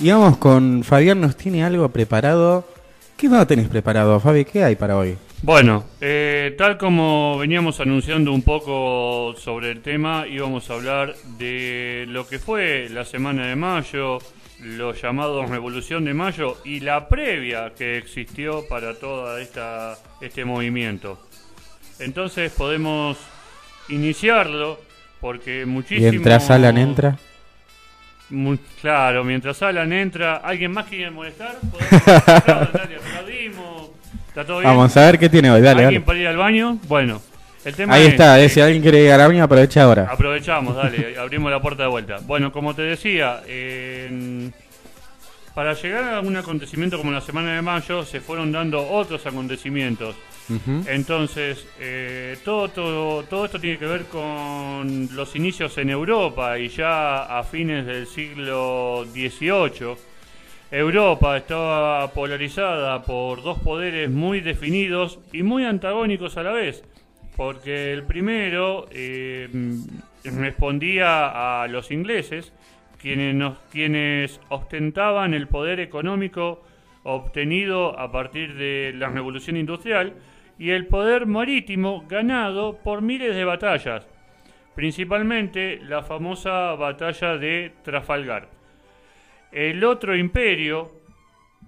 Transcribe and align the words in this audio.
Y 0.00 0.12
vamos 0.12 0.36
con 0.36 0.84
Fabián, 0.84 1.20
nos 1.20 1.36
tiene 1.36 1.64
algo 1.64 1.88
preparado. 1.88 2.64
¿Qué 3.16 3.28
no 3.28 3.44
tenés 3.48 3.68
preparado, 3.68 4.20
Fabi? 4.20 4.44
¿Qué 4.44 4.62
hay 4.62 4.76
para 4.76 4.96
hoy? 4.96 5.18
Bueno, 5.42 5.84
eh, 6.00 6.54
tal 6.56 6.78
como 6.78 7.36
veníamos 7.36 7.80
anunciando 7.80 8.32
un 8.32 8.42
poco 8.42 9.34
sobre 9.36 9.72
el 9.72 9.82
tema, 9.82 10.24
íbamos 10.28 10.70
a 10.70 10.74
hablar 10.74 11.16
de 11.36 12.04
lo 12.08 12.28
que 12.28 12.38
fue 12.38 12.88
la 12.90 13.04
semana 13.04 13.48
de 13.48 13.56
mayo, 13.56 14.18
los 14.62 15.02
llamados 15.02 15.50
Revolución 15.50 16.04
de 16.04 16.14
Mayo 16.14 16.58
y 16.64 16.78
la 16.78 17.08
previa 17.08 17.72
que 17.76 17.98
existió 17.98 18.68
para 18.68 18.94
todo 18.94 19.36
este 19.38 20.44
movimiento. 20.44 21.18
Entonces 21.98 22.52
podemos 22.52 23.18
iniciarlo 23.88 24.78
porque 25.20 25.66
muchísimo... 25.66 26.10
Mientras 26.10 26.50
Alan 26.50 26.78
entra. 26.78 27.18
Muy, 28.30 28.58
claro, 28.80 29.24
mientras 29.24 29.62
Alan 29.62 29.92
entra, 29.92 30.36
¿alguien 30.36 30.72
más 30.72 30.86
quiere 30.86 31.10
molestar? 31.10 31.56
aplaudimos. 32.36 33.90
¿Está 34.28 34.44
todo 34.44 34.58
bien? 34.58 34.70
Vamos 34.70 34.96
a 34.96 35.06
ver 35.06 35.18
qué 35.18 35.28
tiene 35.28 35.50
hoy, 35.50 35.62
dale. 35.62 35.84
¿Alguien 35.84 36.02
para 36.02 36.18
ir 36.18 36.28
al 36.28 36.36
baño? 36.36 36.78
Bueno, 36.88 37.22
el 37.64 37.74
tema 37.74 37.94
Ahí 37.94 38.06
está, 38.06 38.38
eh, 38.40 38.48
si 38.48 38.60
alguien 38.60 38.82
quiere 38.82 39.02
ir 39.02 39.12
al 39.12 39.26
baño, 39.26 39.44
aprovecha 39.44 39.82
ahora. 39.82 40.08
Aprovechamos, 40.10 40.76
dale, 40.76 41.18
abrimos 41.18 41.50
la 41.50 41.60
puerta 41.60 41.84
de 41.84 41.88
vuelta. 41.88 42.18
Bueno, 42.26 42.52
como 42.52 42.74
te 42.74 42.82
decía, 42.82 43.40
para 45.54 45.74
llegar 45.74 46.14
a 46.14 46.20
un 46.20 46.36
acontecimiento 46.36 46.98
como 46.98 47.10
la 47.10 47.20
Semana 47.20 47.54
de 47.54 47.62
Mayo, 47.62 48.04
se 48.04 48.20
fueron 48.20 48.52
dando 48.52 48.88
otros 48.88 49.26
acontecimientos. 49.26 50.16
Entonces, 50.86 51.66
eh, 51.78 52.38
todo, 52.42 52.68
todo, 52.68 53.22
todo 53.24 53.44
esto 53.44 53.60
tiene 53.60 53.78
que 53.78 53.84
ver 53.84 54.04
con 54.04 55.08
los 55.14 55.36
inicios 55.36 55.76
en 55.76 55.90
Europa 55.90 56.58
y 56.58 56.68
ya 56.68 57.38
a 57.38 57.44
fines 57.44 57.84
del 57.84 58.06
siglo 58.06 59.04
XVIII. 59.12 59.96
Europa 60.70 61.36
estaba 61.36 62.10
polarizada 62.12 63.02
por 63.02 63.42
dos 63.42 63.58
poderes 63.58 64.10
muy 64.10 64.40
definidos 64.40 65.18
y 65.32 65.42
muy 65.42 65.64
antagónicos 65.64 66.36
a 66.36 66.42
la 66.42 66.52
vez, 66.52 66.82
porque 67.36 67.92
el 67.92 68.04
primero 68.04 68.86
eh, 68.90 69.48
respondía 70.24 71.62
a 71.62 71.68
los 71.68 71.90
ingleses, 71.90 72.52
quienes, 72.98 73.56
quienes 73.70 74.40
ostentaban 74.48 75.34
el 75.34 75.48
poder 75.48 75.80
económico 75.80 76.62
obtenido 77.04 77.98
a 77.98 78.12
partir 78.12 78.54
de 78.54 78.92
la 78.94 79.08
revolución 79.08 79.56
industrial, 79.56 80.14
y 80.58 80.70
el 80.70 80.86
poder 80.86 81.26
marítimo 81.26 82.04
ganado 82.08 82.78
por 82.78 83.00
miles 83.00 83.34
de 83.34 83.44
batallas, 83.44 84.06
principalmente 84.74 85.78
la 85.82 86.02
famosa 86.02 86.74
batalla 86.74 87.36
de 87.38 87.72
Trafalgar. 87.82 88.48
El 89.52 89.84
otro 89.84 90.16
imperio 90.16 90.92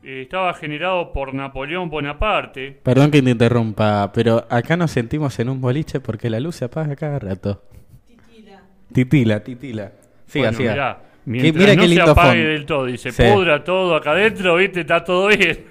eh, 0.03 0.23
estaba 0.23 0.53
generado 0.55 1.13
por 1.13 1.33
Napoleón 1.33 1.89
Bonaparte. 1.89 2.79
Perdón 2.83 3.11
que 3.11 3.23
te 3.23 3.31
interrumpa, 3.31 4.11
pero 4.13 4.45
acá 4.51 4.77
nos 4.77 4.91
sentimos 4.91 5.39
en 5.39 5.49
un 5.49 5.61
boliche 5.61 6.01
porque 6.01 6.29
la 6.29 6.41
luz 6.41 6.57
se 6.57 6.65
apaga 6.67 6.97
cada 6.97 7.19
rato. 7.21 7.63
Titila. 8.07 8.63
Titila, 8.93 9.45
titila. 9.45 9.93
Siga, 10.27 10.53
siga. 10.53 11.10
Mientras 11.31 11.77
no 11.77 11.87
se 11.87 12.01
apague 12.01 12.45
del 12.45 12.67
todo 12.67 12.89
y 12.89 12.99
se 12.99 13.13
pudra 13.13 13.63
todo 13.63 13.95
acá 13.95 14.13
adentro, 14.13 14.57
viste, 14.57 14.81
está 14.81 15.05
todo 15.05 15.29
bien. 15.29 15.65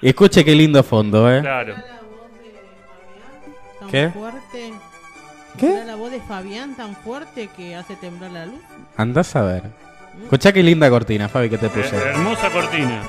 Escuche 0.00 0.44
qué 0.44 0.54
lindo 0.54 0.82
fondo, 0.82 1.30
eh. 1.30 1.40
Claro. 1.40 1.74
¿Qué? 3.90 4.08
fuerte? 4.08 4.72
¿Qué? 5.58 5.82
la 5.86 5.96
voz 5.96 6.10
de 6.10 6.20
Fabián 6.20 6.74
tan 6.76 6.96
fuerte 6.96 7.48
que 7.54 7.74
hace 7.74 7.94
temblar 7.96 8.30
la 8.30 8.46
luz? 8.46 8.60
Andás 8.96 9.36
a 9.36 9.42
ver. 9.42 9.62
Escucha 10.22 10.52
qué 10.52 10.62
linda 10.62 10.88
cortina, 10.88 11.28
Fabi, 11.28 11.50
que 11.50 11.58
te 11.58 11.68
puse. 11.68 11.94
hermosa 11.94 12.50
cortina. 12.50 13.02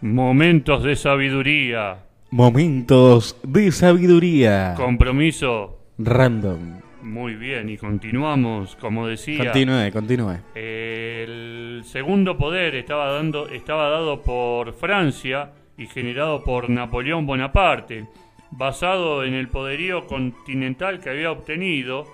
Momentos 0.00 0.82
de 0.84 0.96
sabiduría. 0.96 1.96
Momentos 2.30 3.36
de 3.42 3.72
sabiduría. 3.72 4.74
Compromiso. 4.76 5.78
Random. 5.98 6.87
Muy 7.02 7.34
bien, 7.34 7.68
y 7.68 7.76
continuamos, 7.76 8.74
como 8.76 9.06
decía. 9.06 9.44
Continúe, 9.44 9.92
continúe. 9.92 10.38
El 10.54 11.82
segundo 11.84 12.36
poder 12.36 12.74
estaba, 12.74 13.12
dando, 13.12 13.48
estaba 13.48 13.88
dado 13.88 14.22
por 14.22 14.72
Francia 14.74 15.52
y 15.76 15.86
generado 15.86 16.42
por 16.42 16.68
Napoleón 16.68 17.24
Bonaparte 17.24 18.06
basado 18.50 19.24
en 19.24 19.34
el 19.34 19.48
poderío 19.48 20.06
continental 20.06 21.00
que 21.00 21.10
había 21.10 21.30
obtenido 21.30 22.06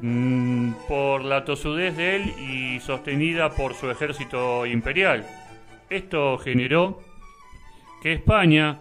mm, 0.00 0.72
por 0.88 1.24
la 1.24 1.44
tosudez 1.44 1.96
de 1.96 2.16
él 2.16 2.22
y 2.38 2.80
sostenida 2.80 3.50
por 3.50 3.74
su 3.74 3.90
ejército 3.90 4.66
imperial. 4.66 5.26
Esto 5.88 6.38
generó 6.38 7.00
que 8.02 8.12
España 8.12 8.80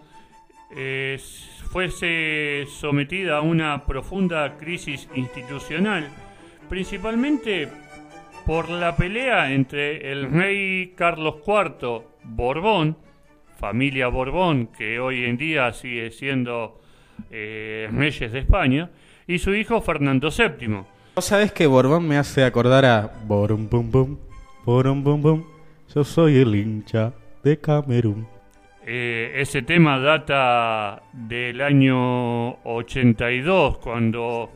eh, 0.75 1.20
fuese 1.72 2.66
sometida 2.68 3.38
a 3.38 3.42
una 3.42 3.86
profunda 3.86 4.58
crisis 4.58 5.08
institucional, 5.16 6.09
principalmente 6.70 7.68
por 8.46 8.70
la 8.70 8.96
pelea 8.96 9.52
entre 9.54 10.12
el 10.12 10.32
rey 10.32 10.94
Carlos 10.96 11.36
IV 11.46 12.04
Borbón 12.24 12.98
familia 13.62 14.08
Borbón, 14.08 14.68
que 14.76 15.00
hoy 15.00 15.24
en 15.24 15.38
día 15.38 15.72
sigue 15.72 16.09
siendo 16.09 16.82
eh, 17.30 17.88
reyes 17.94 18.32
de 18.32 18.40
España, 18.40 18.90
y 19.28 19.38
su 19.38 19.53
hijo 19.53 19.80
Fernando 19.82 20.30
VII. 20.36 20.80
¿Vos 21.16 21.26
sabés 21.26 21.52
que 21.52 21.68
Borbón 21.68 22.08
me 22.08 22.18
hace 22.18 22.44
acordar 22.44 22.86
a 22.86 23.12
Borum 23.28 23.70
Bum 23.70 23.92
Bum, 23.92 24.18
Borum 24.66 25.03
Bum 25.03 25.22
Bum, 25.22 25.44
yo 25.94 26.03
soy 26.03 26.38
el 26.38 26.56
hincha 26.56 27.14
de 27.44 27.59
Camerún? 27.59 28.28
Eh, 28.86 29.34
ese 29.36 29.62
tema 29.62 30.00
data 30.00 31.03
del 31.14 31.62
año 31.62 32.64
82, 32.64 33.78
cuando... 33.78 34.52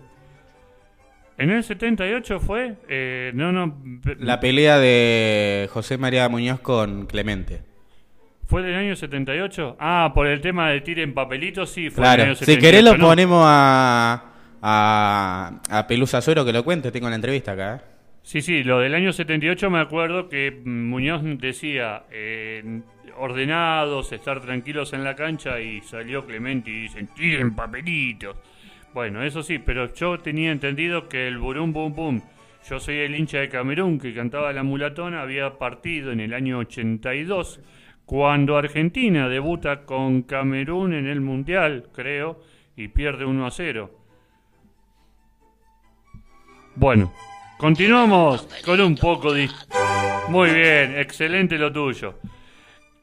¿En 1.37 1.51
el 1.51 1.63
78 1.63 2.39
fue? 2.39 2.75
Eh, 2.87 3.31
no, 3.35 3.51
no... 3.51 3.77
La 4.19 4.39
pelea 4.39 4.79
de 4.79 5.69
José 5.71 5.97
María 5.97 6.27
Muñoz 6.29 6.59
con 6.61 7.05
Clemente. 7.05 7.61
¿Fue 8.47 8.61
del 8.61 8.75
año 8.75 8.95
78? 8.95 9.77
Ah, 9.79 10.11
por 10.13 10.27
el 10.27 10.39
tema 10.39 10.69
de 10.69 10.81
tiren 10.81 11.13
papelitos, 11.13 11.69
sí, 11.71 11.89
fue 11.89 12.07
del 12.07 12.21
año 12.21 12.35
78. 12.35 12.45
Si 12.45 12.57
querés 12.57 12.83
lo 12.83 12.97
ponemos 12.97 13.43
a, 13.45 14.23
a, 14.61 15.61
a 15.69 15.87
Pelusa 15.87 16.21
Suero 16.21 16.45
que 16.45 16.53
lo 16.53 16.63
cuente, 16.63 16.91
tengo 16.91 17.09
la 17.09 17.15
entrevista 17.15 17.51
acá. 17.53 17.75
¿eh? 17.75 17.95
Sí, 18.23 18.41
sí, 18.41 18.63
lo 18.63 18.79
del 18.79 18.95
año 18.95 19.13
78 19.13 19.69
me 19.69 19.79
acuerdo 19.79 20.29
que 20.29 20.51
Muñoz 20.63 21.21
decía 21.39 22.03
eh, 22.11 22.81
ordenados, 23.17 24.11
estar 24.11 24.41
tranquilos 24.41 24.93
en 24.93 25.03
la 25.03 25.15
cancha 25.15 25.59
y 25.59 25.81
salió 25.81 26.25
Clemente 26.25 26.69
y 26.69 26.81
dicen 26.81 27.07
tiren 27.07 27.55
papelitos. 27.55 28.35
Bueno, 28.93 29.23
eso 29.23 29.43
sí, 29.43 29.59
pero 29.59 29.93
yo 29.93 30.19
tenía 30.19 30.51
entendido 30.51 31.09
que 31.09 31.27
el 31.27 31.37
burum 31.37 31.73
bum 31.73 31.93
bum, 31.93 32.21
yo 32.69 32.79
soy 32.79 32.97
el 32.99 33.15
hincha 33.15 33.39
de 33.39 33.49
Camerún 33.49 33.99
que 33.99 34.13
cantaba 34.13 34.53
la 34.53 34.63
mulatona, 34.63 35.21
había 35.21 35.57
partido 35.57 36.11
en 36.11 36.19
el 36.19 36.33
año 36.33 36.59
82 36.59 37.59
cuando 38.05 38.57
Argentina 38.57 39.27
debuta 39.27 39.83
con 39.83 40.21
Camerún 40.23 40.93
en 40.93 41.07
el 41.07 41.21
Mundial, 41.21 41.89
creo, 41.93 42.39
y 42.75 42.87
pierde 42.87 43.25
1 43.25 43.45
a 43.45 43.51
0. 43.51 43.91
Bueno, 46.75 47.13
continuamos 47.57 48.47
con 48.63 48.79
un 48.81 48.95
poco 48.95 49.33
de... 49.33 49.49
Muy 50.29 50.49
bien, 50.51 50.97
excelente 50.97 51.57
lo 51.57 51.71
tuyo. 51.71 52.15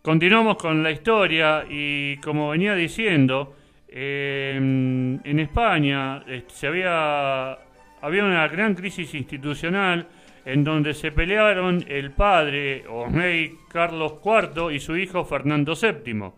Continuamos 0.02 0.56
con 0.56 0.82
la 0.82 0.90
historia 0.90 1.64
y 1.70 2.16
como 2.16 2.50
venía 2.50 2.74
diciendo, 2.74 3.54
en 3.86 5.38
España 5.38 6.24
eh, 6.26 6.42
se 6.48 6.66
había, 6.66 7.52
había 8.00 8.24
una 8.24 8.48
gran 8.48 8.74
crisis 8.74 9.14
institucional 9.14 10.08
en 10.44 10.64
donde 10.64 10.94
se 10.94 11.12
pelearon 11.12 11.84
el 11.86 12.10
padre 12.10 12.82
o 12.88 13.06
rey 13.06 13.54
Carlos 13.68 14.14
IV 14.24 14.72
y 14.72 14.80
su 14.80 14.96
hijo 14.96 15.24
Fernando 15.24 15.74
VII. 15.80 16.32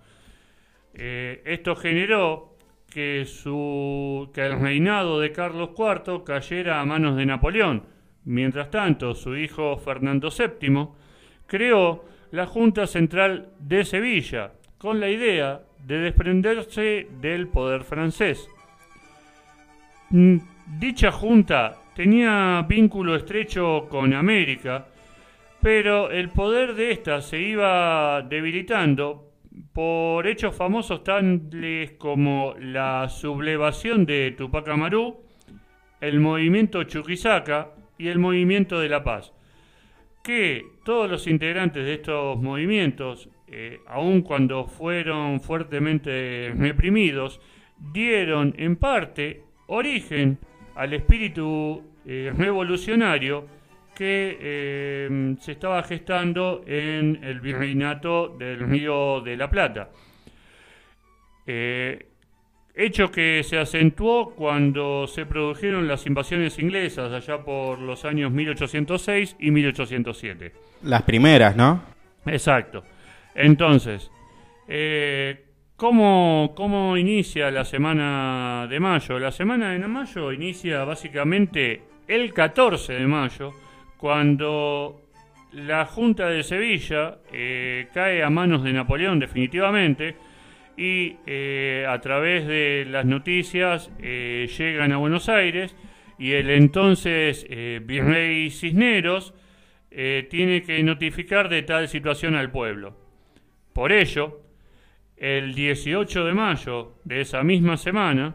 Eh, 0.93 1.41
esto 1.47 1.75
generó 1.75 2.59
que, 2.93 3.25
su, 3.25 4.31
que 4.35 4.45
el 4.45 4.61
reinado 4.61 5.21
de 5.21 5.33
Carlos 5.33 5.71
IV 5.75 6.23
cayera 6.23 6.83
a 6.83 6.85
manos 6.85 7.17
de 7.17 7.25
Napoleón. 7.25 7.85
Mientras 8.25 8.71
tanto, 8.71 9.15
su 9.15 9.35
hijo 9.35 9.79
Fernando 9.79 10.29
VII 10.29 10.89
creó 11.47 12.05
la 12.35 12.47
Junta 12.47 12.89
Central 12.89 13.51
de 13.61 13.85
Sevilla 13.85 14.55
con 14.77 14.99
la 14.99 15.09
idea 15.09 15.63
de 15.87 15.99
desprenderse 15.99 17.07
del 17.21 17.47
poder 17.47 17.85
francés. 17.85 18.49
Mm, 20.11 20.39
dicha 20.81 21.13
junta 21.13 21.77
tenía 21.95 22.67
vínculo 22.69 23.15
estrecho 23.15 23.87
con 23.89 24.13
América, 24.15 24.89
pero 25.63 26.11
el 26.11 26.29
poder 26.31 26.75
de 26.75 26.91
ésta 26.91 27.21
se 27.21 27.39
iba 27.39 28.21
debilitando 28.23 29.31
por 29.73 30.27
hechos 30.27 30.57
famosos 30.57 31.05
tales 31.05 31.93
como 31.99 32.57
la 32.59 33.09
sublevación 33.09 34.07
de 34.07 34.35
Tupac 34.37 34.67
Amaru, 34.69 35.21
el 36.01 36.19
movimiento 36.19 36.83
Chuquisaca 36.83 37.71
y 37.97 38.09
el 38.09 38.19
movimiento 38.19 38.81
de 38.81 38.89
la 38.89 39.05
paz. 39.05 39.34
Que 40.25 40.67
todos 40.85 41.09
los 41.09 41.27
integrantes 41.27 41.85
de 41.85 41.95
estos 41.95 42.41
movimientos, 42.41 43.29
eh, 43.47 43.81
aun 43.87 44.23
cuando 44.23 44.67
fueron 44.67 45.41
fuertemente 45.41 46.53
reprimidos, 46.57 47.41
dieron 47.93 48.55
en 48.57 48.77
parte 48.77 49.45
origen 49.67 50.39
al 50.77 50.95
espíritu 50.95 51.85
eh, 52.07 52.33
revolucionario 52.37 53.47
que 53.95 54.39
eh, 54.41 55.37
se 55.41 55.53
estaba 55.53 55.83
gestando 55.83 56.65
en 56.67 57.23
el 57.23 57.41
virreinato 57.41 58.29
del 58.29 58.61
Río 58.61 59.21
de 59.21 59.37
la 59.37 59.51
Plata. 59.51 59.91
Hecho 62.75 63.11
que 63.11 63.43
se 63.45 63.59
acentuó 63.59 64.35
cuando 64.35 65.07
se 65.07 65.27
produjeron 65.27 65.87
las 65.87 66.07
invasiones 66.07 66.59
inglesas 66.59 67.13
allá 67.13 67.45
por 67.45 67.79
los 67.79 68.05
años 68.05 68.33
1806 68.33 69.37
y 69.39 69.51
1807. 69.51 70.53
Las 70.83 71.03
primeras, 71.03 71.57
¿no? 71.57 71.83
Exacto. 72.27 72.85
Entonces, 73.35 74.11
eh, 74.69 75.45
¿cómo, 75.77 76.53
¿cómo 76.57 76.97
inicia 76.97 77.51
la 77.51 77.65
semana 77.65 78.67
de 78.69 78.81
mayo? 78.81 79.19
La 79.19 79.33
semana 79.33 79.73
de 79.73 79.79
mayo 79.79 80.33
inicia 80.33 80.85
básicamente 80.85 81.83
el 82.09 82.33
14 82.33 82.95
de 82.95 83.07
mayo, 83.07 83.53
cuando 83.97 85.01
la 85.53 85.87
Junta 85.87 86.29
de 86.29 86.43
Sevilla 86.43 87.19
eh, 87.33 87.89
cae 87.95 88.23
a 88.23 88.31
manos 88.31 88.63
de 88.63 88.73
Napoleón 88.73 89.19
definitivamente 89.19 90.17
y 90.77 91.17
eh, 91.27 91.87
a 91.89 92.01
través 92.01 92.47
de 92.47 92.87
las 92.89 93.05
noticias 93.05 93.91
eh, 94.01 94.49
llegan 94.59 94.93
a 94.93 94.97
Buenos 94.97 95.29
Aires 95.29 95.77
y 96.19 96.33
el 96.33 96.51
entonces 96.51 97.47
eh, 97.49 97.81
virrey 97.85 98.51
Cisneros 98.51 99.35
tiene 100.29 100.65
que 100.65 100.83
notificar 100.83 101.49
de 101.49 101.63
tal 101.63 101.87
situación 101.87 102.35
al 102.35 102.51
pueblo. 102.51 102.97
Por 103.73 103.93
ello, 103.93 104.41
el 105.17 105.55
18 105.55 106.25
de 106.25 106.35
mayo 106.35 106.95
de 107.05 107.21
esa 107.21 107.45
misma 107.45 107.77
semana, 107.77 108.35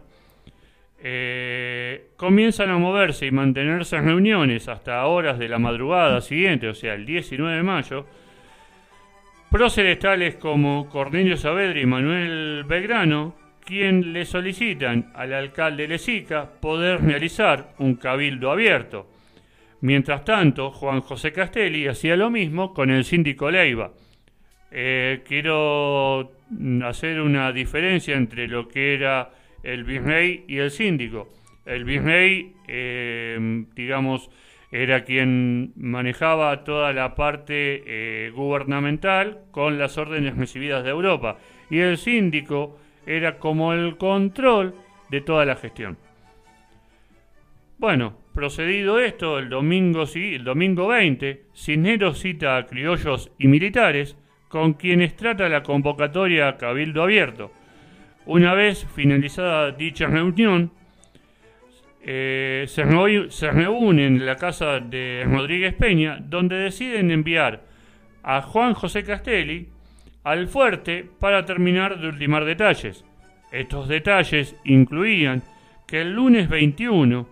comienzan 2.15 2.69
a 2.69 2.77
moverse 2.77 3.25
y 3.25 3.31
mantenerse 3.31 3.97
en 3.97 4.06
reuniones 4.06 4.69
hasta 4.69 5.06
horas 5.06 5.38
de 5.38 5.50
la 5.50 5.59
madrugada 5.59 6.21
siguiente, 6.21 6.69
o 6.69 6.74
sea, 6.74 6.94
el 6.94 7.06
19 7.06 7.57
de 7.57 7.63
mayo, 7.63 8.06
próceres 9.50 10.00
tales 10.00 10.36
como 10.36 10.88
Cornelio 10.90 11.36
Saavedra 11.36 11.80
y 11.80 11.86
Manuel 11.86 12.63
Belgrano, 12.66 13.36
quien 13.66 14.13
le 14.13 14.25
solicitan 14.25 15.12
al 15.16 15.34
alcalde 15.34 15.88
Lezica 15.88 16.50
poder 16.60 17.01
realizar 17.01 17.74
un 17.80 17.96
cabildo 17.96 18.51
abierto. 18.51 19.07
Mientras 19.81 20.25
tanto, 20.25 20.72
Juan 20.72 21.01
José 21.01 21.31
Castelli 21.31 21.88
hacía 21.88 22.16
lo 22.16 22.30
mismo 22.30 22.74
con 22.74 22.90
el 22.90 23.06
síndico 23.06 23.50
Leiva. 23.50 23.92
Eh, 24.72 25.24
quiero 25.25 26.31
hacer 26.84 27.22
una 27.22 27.51
diferencia 27.51 28.16
entre 28.16 28.48
lo 28.48 28.68
que 28.68 28.94
era 28.94 29.31
el 29.63 29.84
virrey 29.84 30.46
y 30.48 30.57
el 30.57 30.69
síndico. 30.69 31.30
El 31.66 31.86
virrey, 31.86 32.54
eh, 32.68 33.66
digamos, 33.75 34.30
era 34.71 35.04
quien 35.04 35.74
manejaba 35.75 36.63
toda 36.63 36.94
la 36.94 37.16
parte 37.16 37.83
eh, 37.86 38.31
gubernamental 38.31 39.42
con 39.51 39.80
las 39.80 39.98
órdenes 39.98 40.38
recibidas 40.38 40.83
de 40.83 40.92
Europa. 40.92 41.38
Y 41.69 41.80
el 41.80 41.98
síndico 41.98 42.77
era 43.06 43.39
como 43.39 43.74
el 43.74 43.98
control 43.98 44.75
de 45.10 45.21
toda 45.21 45.45
la 45.45 45.56
gestión. 45.56 45.98
Bueno, 47.80 48.18
procedido 48.33 49.00
esto, 49.00 49.39
el 49.39 49.50
domingo, 49.50 50.04
el 50.13 50.44
domingo 50.44 50.88
20, 50.88 51.45
Cisneros 51.56 52.19
cita 52.19 52.57
a 52.57 52.65
criollos 52.65 53.31
y 53.39 53.48
militares 53.48 54.18
con 54.50 54.74
quienes 54.74 55.15
trata 55.15 55.48
la 55.50 55.63
convocatoria 55.63 56.50
a 56.50 56.57
Cabildo 56.57 57.04
Abierto. 57.04 57.51
Una 58.25 58.54
vez 58.54 58.86
finalizada 58.95 59.72
dicha 59.72 60.07
reunión, 60.07 60.72
eh, 62.01 62.66
se, 62.68 62.84
reúnen 62.84 64.18
en 64.18 64.25
la 64.25 64.36
casa 64.36 64.80
de 64.80 65.25
Rodríguez 65.28 65.74
Peña, 65.74 66.18
donde 66.22 66.56
deciden 66.56 67.12
enviar 67.12 67.63
a 68.24 68.42
Juan 68.42 68.74
José 68.74 69.04
Castelli 69.04 69.69
al 70.24 70.48
fuerte 70.48 71.06
para 71.19 71.46
terminar 71.46 72.00
de 72.00 72.07
ultimar 72.07 72.46
detalles. 72.46 73.04
Estos 73.51 73.88
detalles 73.88 74.56
incluían 74.63 75.44
que 75.88 76.01
el 76.01 76.13
lunes 76.13 76.50
21 76.50 77.28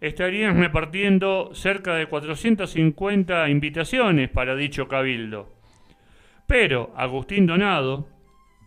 estarían 0.00 0.60
repartiendo 0.60 1.50
cerca 1.54 1.94
de 1.94 2.06
450 2.06 3.48
invitaciones 3.48 4.28
para 4.28 4.54
dicho 4.54 4.86
cabildo. 4.86 5.48
Pero 6.46 6.92
Agustín 6.96 7.46
Donado, 7.46 8.06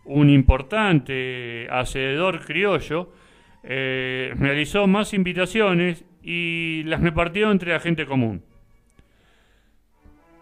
un 0.04 0.30
importante 0.30 1.68
hacedor 1.70 2.44
criollo, 2.44 3.12
eh, 3.70 4.32
realizó 4.38 4.86
más 4.86 5.12
invitaciones 5.12 6.02
y 6.22 6.84
las 6.84 7.02
repartió 7.02 7.50
entre 7.50 7.72
la 7.72 7.80
gente 7.80 8.06
común. 8.06 8.42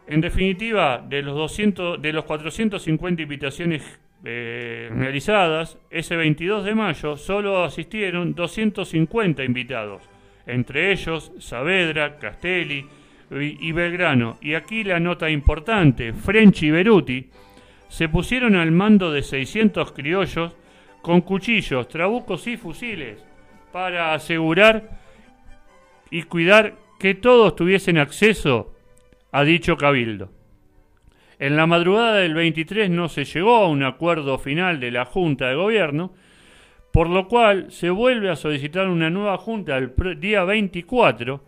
En 0.07 0.21
definitiva, 0.21 1.05
de 1.05 1.23
los, 1.23 1.35
200, 1.35 2.01
de 2.01 2.13
los 2.13 2.25
450 2.25 3.23
invitaciones 3.23 3.83
eh, 4.25 4.89
realizadas, 4.95 5.77
ese 5.91 6.15
22 6.15 6.65
de 6.65 6.77
mayo 6.77 7.17
solo 7.17 7.65
asistieron 7.65 8.33
250 8.33 9.43
invitados, 9.43 10.09
entre 10.47 10.93
ellos 10.93 11.33
Saavedra, 11.41 12.19
Castelli 12.19 12.87
y, 13.33 13.73
Belgrano. 13.73 14.39
Y 14.41 14.55
aquí 14.55 14.85
la 14.85 15.01
nota 15.01 15.29
importante, 15.31 16.13
French 16.13 16.63
y 16.63 16.71
Beruti 16.71 17.29
se 17.89 18.09
pusieron 18.09 18.55
al 18.55 18.71
mando 18.71 19.11
de 19.11 19.23
600 19.23 19.91
criollos 19.91 20.55
con 21.07 21.21
cuchillos, 21.21 21.87
trabucos 21.87 22.49
y 22.49 22.57
fusiles 22.57 23.25
para 23.73 24.13
asegurar 24.13 24.99
y 26.11 26.25
cuidar 26.25 26.75
que 26.99 27.15
todos 27.15 27.55
tuviesen 27.55 27.97
acceso 27.97 28.75
a 29.31 29.45
dicho 29.45 29.77
cabildo. 29.77 30.33
En 31.39 31.55
la 31.55 31.69
madrugada 31.69 32.17
del 32.17 32.35
23 32.35 32.91
no 32.91 33.09
se 33.09 33.25
llegó 33.25 33.55
a 33.55 33.69
un 33.69 33.85
acuerdo 33.85 34.37
final 34.41 34.81
de 34.81 34.91
la 34.91 35.05
Junta 35.05 35.47
de 35.47 35.55
Gobierno, 35.55 36.13
por 36.93 37.09
lo 37.09 37.29
cual 37.29 37.71
se 37.71 37.91
vuelve 37.91 38.29
a 38.29 38.35
solicitar 38.35 38.89
una 38.89 39.09
nueva 39.09 39.39
Junta 39.39 39.77
el 39.77 39.93
día 40.19 40.43
24 40.43 41.41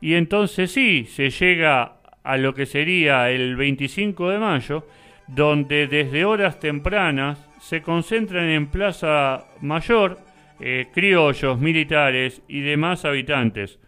y 0.00 0.14
entonces 0.14 0.70
sí 0.70 1.04
se 1.06 1.30
llega 1.30 1.96
a 2.22 2.36
lo 2.36 2.54
que 2.54 2.64
sería 2.64 3.28
el 3.32 3.56
25 3.56 4.30
de 4.30 4.38
mayo, 4.38 4.86
donde 5.26 5.88
desde 5.88 6.24
horas 6.24 6.60
tempranas 6.60 7.49
se 7.60 7.82
concentran 7.82 8.48
en 8.48 8.68
Plaza 8.68 9.44
Mayor 9.60 10.18
eh, 10.58 10.88
criollos, 10.92 11.58
militares 11.58 12.42
y 12.48 12.60
demás 12.60 13.04
habitantes. 13.04 13.78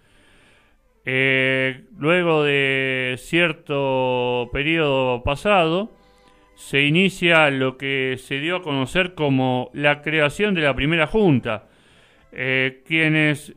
Eh, 1.05 1.83
luego 1.99 2.45
de 2.45 3.17
cierto 3.19 4.49
periodo 4.53 5.23
pasado, 5.23 5.91
se 6.55 6.83
inicia 6.83 7.51
lo 7.51 7.77
que 7.77 8.17
se 8.19 8.39
dio 8.39 8.57
a 8.57 8.63
conocer 8.63 9.15
como 9.15 9.71
la 9.73 10.01
creación 10.03 10.55
de 10.55 10.61
la 10.61 10.75
primera 10.75 11.07
junta, 11.07 11.69
eh, 12.31 12.83
quienes 12.87 13.55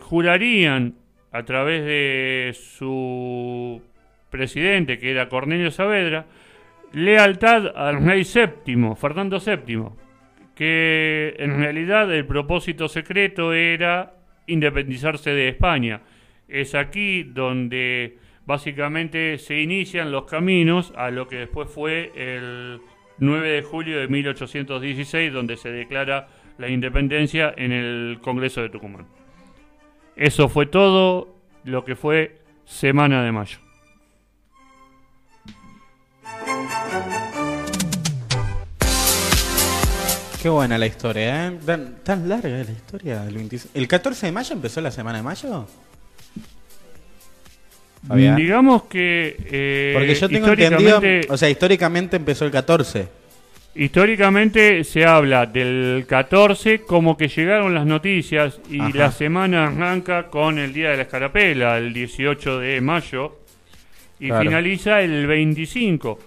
jurarían 0.00 0.94
a 1.30 1.44
través 1.44 1.84
de 1.84 2.52
su 2.54 3.82
presidente, 4.30 4.98
que 4.98 5.10
era 5.10 5.28
Cornelio 5.28 5.70
Saavedra, 5.70 6.26
lealtad 6.92 7.72
al 7.76 8.04
rey 8.04 8.24
séptimo, 8.24 8.94
Fernando 8.96 9.38
VII, 9.38 9.84
que 10.54 11.34
en 11.38 11.58
realidad 11.58 12.12
el 12.14 12.26
propósito 12.26 12.88
secreto 12.88 13.52
era 13.52 14.14
independizarse 14.46 15.30
de 15.30 15.48
España. 15.48 16.02
Es 16.48 16.74
aquí 16.74 17.22
donde 17.22 18.18
básicamente 18.44 19.38
se 19.38 19.60
inician 19.60 20.12
los 20.12 20.24
caminos 20.24 20.92
a 20.96 21.10
lo 21.10 21.28
que 21.28 21.36
después 21.36 21.70
fue 21.70 22.12
el 22.14 22.80
9 23.18 23.48
de 23.48 23.62
julio 23.62 23.98
de 23.98 24.08
1816, 24.08 25.32
donde 25.32 25.56
se 25.56 25.70
declara 25.70 26.28
la 26.58 26.68
independencia 26.68 27.54
en 27.56 27.72
el 27.72 28.18
Congreso 28.20 28.60
de 28.62 28.68
Tucumán. 28.68 29.06
Eso 30.16 30.48
fue 30.48 30.66
todo 30.66 31.36
lo 31.64 31.84
que 31.84 31.96
fue 31.96 32.42
Semana 32.64 33.22
de 33.24 33.32
Mayo. 33.32 33.61
Qué 40.42 40.48
buena 40.48 40.76
la 40.76 40.86
historia, 40.86 41.46
¿eh? 41.46 41.58
Tan, 41.64 41.94
tan 42.02 42.28
larga 42.28 42.60
es 42.60 42.66
la 42.66 42.72
historia. 42.72 43.20
del 43.22 43.34
26 43.36 43.70
¿El 43.74 43.86
14 43.86 44.26
de 44.26 44.32
mayo 44.32 44.52
empezó 44.54 44.80
la 44.80 44.90
semana 44.90 45.18
de 45.18 45.22
mayo? 45.22 45.66
Fabián. 48.08 48.34
Digamos 48.34 48.82
que 48.84 49.36
eh, 49.46 49.92
Porque 49.94 50.14
yo 50.16 50.28
tengo 50.28 50.48
entendido, 50.48 51.00
o 51.28 51.36
sea, 51.36 51.48
históricamente 51.48 52.16
empezó 52.16 52.44
el 52.44 52.50
14. 52.50 53.06
históricamente 53.76 54.82
se 54.82 55.04
habla 55.04 55.46
del 55.46 56.04
14 56.08 56.80
como 56.82 57.16
que 57.16 57.28
llegaron 57.28 57.72
las 57.74 57.86
noticias 57.86 58.58
y 58.68 58.80
Ajá. 58.80 58.90
la 58.94 59.12
semana 59.12 59.68
arranca 59.68 60.26
con 60.28 60.58
el 60.58 60.72
Día 60.74 60.90
de 60.90 60.96
la 60.96 61.02
Escarapela, 61.04 61.78
el 61.78 61.92
18 61.92 62.58
de 62.58 62.80
mayo. 62.80 63.38
y 64.18 64.26
Claro. 64.26 64.42
finaliza 64.42 65.00
el 65.00 65.26
25. 65.26 66.18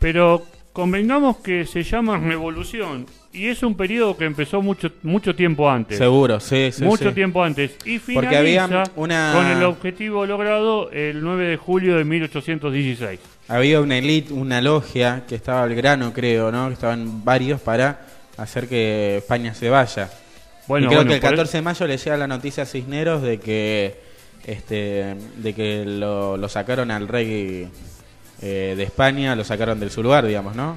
Pero 0.00 0.44
convengamos 0.76 1.38
que 1.38 1.64
se 1.64 1.82
llama 1.82 2.18
revolución 2.18 3.06
y 3.32 3.46
es 3.46 3.62
un 3.62 3.78
periodo 3.78 4.14
que 4.14 4.26
empezó 4.26 4.60
mucho 4.60 4.90
mucho 5.02 5.34
tiempo 5.34 5.70
antes. 5.70 5.96
Seguro, 5.96 6.38
sí, 6.38 6.70
sí. 6.70 6.84
mucho 6.84 7.08
sí. 7.08 7.14
tiempo 7.14 7.42
antes. 7.42 7.78
Y 7.86 7.98
finaliza 7.98 8.14
Porque 8.20 8.36
había 8.36 8.66
una- 8.94 9.32
con 9.32 9.46
el 9.46 9.62
objetivo 9.62 10.26
logrado 10.26 10.90
el 10.90 11.22
9 11.22 11.46
de 11.46 11.56
julio 11.56 11.96
de 11.96 12.04
1816. 12.04 13.18
Había 13.48 13.80
una 13.80 13.96
elite, 13.96 14.34
una 14.34 14.60
logia, 14.60 15.24
que 15.26 15.36
estaba 15.36 15.62
al 15.62 15.74
grano, 15.74 16.12
creo, 16.12 16.52
¿no? 16.52 16.66
Que 16.66 16.74
estaban 16.74 17.24
varios 17.24 17.58
para 17.62 17.98
hacer 18.36 18.68
que 18.68 19.16
España 19.16 19.54
se 19.54 19.70
vaya. 19.70 20.10
Bueno, 20.68 20.84
y 20.84 20.88
creo 20.88 20.98
bueno, 20.98 21.08
que 21.08 21.14
el 21.14 21.20
por 21.22 21.30
14 21.30 21.56
de 21.56 21.62
mayo 21.62 21.86
le 21.86 21.96
llega 21.96 22.16
la 22.18 22.26
noticia 22.26 22.64
a 22.64 22.66
Cisneros 22.66 23.22
de 23.22 23.40
que 23.40 23.98
este 24.44 25.16
de 25.38 25.54
que 25.54 25.86
lo, 25.86 26.36
lo 26.36 26.48
sacaron 26.50 26.90
al 26.90 27.08
rey 27.08 27.66
eh, 28.42 28.74
de 28.76 28.82
España, 28.82 29.34
lo 29.34 29.44
sacaron 29.44 29.80
del 29.80 29.90
su 29.90 30.02
lugar, 30.02 30.26
digamos, 30.26 30.54
¿no? 30.54 30.76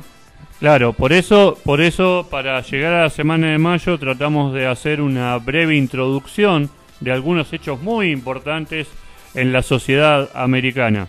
Claro, 0.59 0.93
por 0.93 1.13
eso, 1.13 1.57
por 1.63 1.81
eso, 1.81 2.27
para 2.29 2.61
llegar 2.61 2.93
a 2.93 3.03
la 3.03 3.09
semana 3.09 3.47
de 3.47 3.57
mayo, 3.57 3.97
tratamos 3.97 4.53
de 4.53 4.67
hacer 4.67 5.01
una 5.01 5.37
breve 5.37 5.75
introducción 5.75 6.69
de 6.99 7.11
algunos 7.11 7.51
hechos 7.53 7.81
muy 7.81 8.11
importantes 8.11 8.87
en 9.35 9.53
la 9.53 9.61
sociedad 9.61 10.29
americana. 10.33 11.07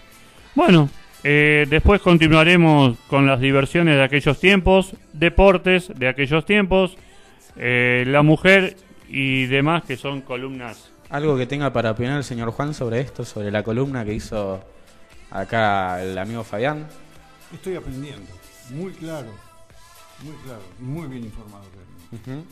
Bueno, 0.54 0.88
eh, 1.24 1.66
después 1.68 2.00
continuaremos 2.00 2.96
con 3.08 3.26
las 3.26 3.40
diversiones 3.40 3.96
de 3.96 4.04
aquellos 4.04 4.38
tiempos, 4.38 4.94
deportes 5.12 5.90
de 5.96 6.08
aquellos 6.08 6.44
tiempos, 6.44 6.96
eh, 7.56 8.04
la 8.06 8.22
mujer 8.22 8.76
y 9.08 9.46
demás 9.46 9.82
que 9.84 9.96
son 9.96 10.20
columnas. 10.20 10.90
Algo 11.08 11.36
que 11.36 11.46
tenga 11.46 11.72
para 11.72 11.90
opinar 11.90 12.18
el 12.18 12.24
señor 12.24 12.52
Juan 12.52 12.72
sobre 12.72 13.00
esto, 13.00 13.24
sobre 13.24 13.50
la 13.50 13.62
columna 13.62 14.04
que 14.04 14.14
hizo 14.14 14.62
acá 15.30 16.02
el 16.02 16.16
amigo 16.18 16.44
Fabián. 16.44 16.86
Estoy 17.52 17.76
aprendiendo. 17.76 18.26
Muy 18.70 18.92
claro. 18.92 19.28
Muy 20.22 20.34
claro. 20.44 20.62
Muy 20.78 21.06
bien 21.08 21.24
informado. 21.24 21.64
realmente. 22.12 22.46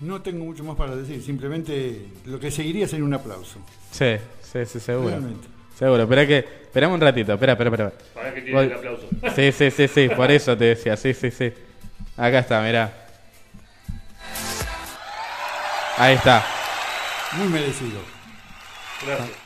No 0.00 0.22
tengo 0.22 0.44
mucho 0.44 0.64
más 0.64 0.76
para 0.76 0.96
decir. 0.96 1.22
Simplemente 1.22 2.06
lo 2.24 2.40
que 2.40 2.50
seguiría 2.50 2.88
sería 2.88 3.04
un 3.04 3.14
aplauso. 3.14 3.58
Sí, 3.90 4.16
sí, 4.42 4.64
sí, 4.66 4.80
seguro. 4.80 5.10
Realmente. 5.10 5.46
Seguro, 5.78 6.02
espera 6.02 6.26
que, 6.26 6.38
esperamos 6.38 6.94
un 6.96 7.00
ratito, 7.00 7.32
espera, 7.32 7.52
espera, 7.52 7.70
espera. 7.70 7.92
Para 8.14 8.34
que 8.34 8.52
Voy- 8.52 8.70
Sí, 9.34 9.52
sí, 9.52 9.70
sí, 9.70 9.88
sí, 9.88 10.08
por 10.10 10.30
eso 10.30 10.56
te 10.56 10.64
decía, 10.66 10.96
sí, 10.96 11.14
sí, 11.14 11.30
sí. 11.30 11.52
Acá 12.16 12.40
está, 12.40 12.60
mirá. 12.62 12.92
Ahí 15.96 16.14
está. 16.16 16.44
Muy 17.32 17.48
merecido. 17.48 18.00
Gracias. 19.06 19.39